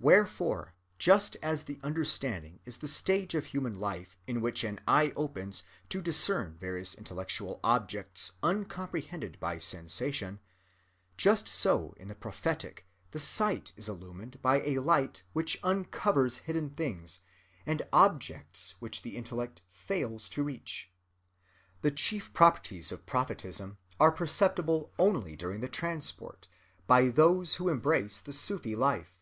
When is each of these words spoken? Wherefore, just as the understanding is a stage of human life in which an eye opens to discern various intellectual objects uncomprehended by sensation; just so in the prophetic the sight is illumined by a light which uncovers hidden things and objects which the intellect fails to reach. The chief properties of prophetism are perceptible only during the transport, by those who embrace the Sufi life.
Wherefore, 0.00 0.72
just 0.98 1.36
as 1.42 1.64
the 1.64 1.78
understanding 1.82 2.60
is 2.64 2.82
a 2.82 2.88
stage 2.88 3.34
of 3.34 3.44
human 3.44 3.78
life 3.78 4.16
in 4.26 4.40
which 4.40 4.64
an 4.64 4.80
eye 4.88 5.12
opens 5.16 5.64
to 5.90 6.00
discern 6.00 6.54
various 6.56 6.94
intellectual 6.94 7.60
objects 7.62 8.32
uncomprehended 8.42 9.38
by 9.38 9.58
sensation; 9.58 10.40
just 11.18 11.46
so 11.46 11.92
in 11.98 12.08
the 12.08 12.14
prophetic 12.14 12.86
the 13.10 13.18
sight 13.18 13.74
is 13.76 13.86
illumined 13.86 14.40
by 14.40 14.62
a 14.62 14.78
light 14.78 15.24
which 15.34 15.58
uncovers 15.62 16.38
hidden 16.38 16.70
things 16.70 17.20
and 17.66 17.86
objects 17.92 18.76
which 18.80 19.02
the 19.02 19.14
intellect 19.14 19.60
fails 19.70 20.30
to 20.30 20.42
reach. 20.42 20.90
The 21.82 21.90
chief 21.90 22.32
properties 22.32 22.92
of 22.92 23.04
prophetism 23.04 23.76
are 24.00 24.10
perceptible 24.10 24.94
only 24.98 25.36
during 25.36 25.60
the 25.60 25.68
transport, 25.68 26.48
by 26.86 27.08
those 27.08 27.56
who 27.56 27.68
embrace 27.68 28.22
the 28.22 28.32
Sufi 28.32 28.74
life. 28.74 29.12